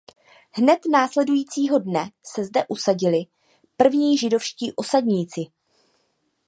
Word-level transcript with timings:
Hned 0.51 0.79
následujícího 0.91 1.79
dne 1.79 2.09
se 2.23 2.45
zde 2.45 2.65
usadili 2.67 3.25
první 3.77 4.17
židovští 4.17 4.73
osadníci. 4.75 5.41